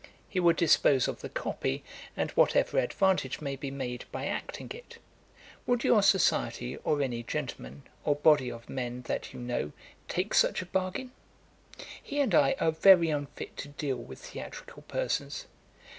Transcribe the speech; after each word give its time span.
He 0.27 0.39
would 0.39 0.55
dispose 0.55 1.07
of 1.07 1.21
the 1.21 1.29
copy, 1.29 1.83
and 2.17 2.31
whatever 2.31 2.79
advantage 2.79 3.39
may 3.39 3.55
be 3.55 3.69
made 3.69 4.05
by 4.11 4.25
acting 4.25 4.71
it. 4.73 4.97
Would 5.67 5.83
your 5.83 6.01
society, 6.01 6.75
or 6.77 7.03
any 7.03 7.21
gentleman, 7.21 7.83
or 8.03 8.15
body 8.15 8.49
of 8.51 8.67
men 8.67 9.03
that 9.03 9.31
you 9.31 9.39
know, 9.39 9.73
take 10.07 10.33
such 10.33 10.59
a 10.59 10.65
bargain? 10.65 11.11
He 12.01 12.19
and 12.19 12.33
I 12.33 12.55
are 12.59 12.71
very 12.71 13.11
unfit 13.11 13.55
to 13.57 13.67
deal 13.67 13.97
with 13.97 14.17
theatrical 14.21 14.81
persons. 14.87 15.45